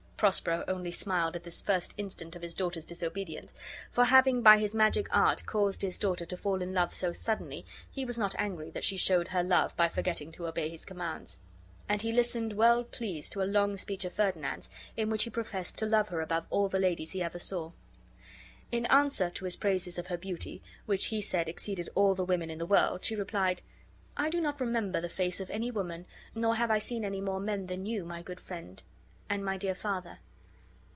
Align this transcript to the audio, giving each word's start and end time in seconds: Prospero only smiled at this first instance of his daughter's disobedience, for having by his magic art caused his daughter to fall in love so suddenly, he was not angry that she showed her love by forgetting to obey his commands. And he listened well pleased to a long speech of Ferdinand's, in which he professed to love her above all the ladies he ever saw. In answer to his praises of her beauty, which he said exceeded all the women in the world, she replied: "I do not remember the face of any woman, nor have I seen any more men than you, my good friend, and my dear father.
Prospero 0.21 0.63
only 0.67 0.91
smiled 0.91 1.35
at 1.35 1.41
this 1.43 1.61
first 1.61 1.95
instance 1.97 2.35
of 2.35 2.43
his 2.43 2.53
daughter's 2.53 2.85
disobedience, 2.85 3.55
for 3.89 4.03
having 4.05 4.43
by 4.43 4.59
his 4.59 4.75
magic 4.75 5.07
art 5.09 5.43
caused 5.47 5.81
his 5.81 5.97
daughter 5.97 6.27
to 6.27 6.37
fall 6.37 6.61
in 6.61 6.75
love 6.75 6.93
so 6.93 7.11
suddenly, 7.11 7.65
he 7.89 8.05
was 8.05 8.19
not 8.19 8.35
angry 8.37 8.69
that 8.69 8.83
she 8.83 8.97
showed 8.97 9.29
her 9.29 9.41
love 9.41 9.75
by 9.75 9.89
forgetting 9.89 10.31
to 10.31 10.45
obey 10.45 10.69
his 10.69 10.85
commands. 10.85 11.39
And 11.89 12.03
he 12.03 12.11
listened 12.11 12.53
well 12.53 12.83
pleased 12.83 13.31
to 13.31 13.41
a 13.41 13.49
long 13.49 13.77
speech 13.77 14.05
of 14.05 14.13
Ferdinand's, 14.13 14.69
in 14.95 15.09
which 15.09 15.23
he 15.23 15.31
professed 15.31 15.79
to 15.79 15.87
love 15.87 16.09
her 16.09 16.21
above 16.21 16.45
all 16.51 16.69
the 16.69 16.77
ladies 16.77 17.13
he 17.13 17.23
ever 17.23 17.39
saw. 17.39 17.71
In 18.71 18.85
answer 18.91 19.31
to 19.31 19.45
his 19.45 19.55
praises 19.55 19.97
of 19.97 20.05
her 20.05 20.17
beauty, 20.19 20.61
which 20.85 21.05
he 21.05 21.19
said 21.19 21.49
exceeded 21.49 21.89
all 21.95 22.13
the 22.13 22.23
women 22.23 22.51
in 22.51 22.59
the 22.59 22.67
world, 22.67 23.03
she 23.03 23.15
replied: 23.15 23.63
"I 24.15 24.29
do 24.29 24.39
not 24.39 24.61
remember 24.61 25.01
the 25.01 25.09
face 25.09 25.39
of 25.39 25.49
any 25.49 25.71
woman, 25.71 26.05
nor 26.35 26.57
have 26.57 26.69
I 26.69 26.77
seen 26.77 27.03
any 27.03 27.21
more 27.21 27.39
men 27.39 27.65
than 27.65 27.87
you, 27.87 28.05
my 28.05 28.21
good 28.21 28.39
friend, 28.39 28.83
and 29.33 29.45
my 29.45 29.55
dear 29.55 29.73
father. 29.73 30.19